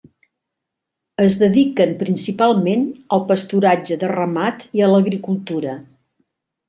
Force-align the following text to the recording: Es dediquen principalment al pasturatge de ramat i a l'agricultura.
Es 1.25 1.35
dediquen 1.41 1.93
principalment 1.99 2.87
al 3.17 3.23
pasturatge 3.33 3.99
de 4.05 4.13
ramat 4.15 4.65
i 4.81 4.85
a 4.87 4.89
l'agricultura. 4.95 5.77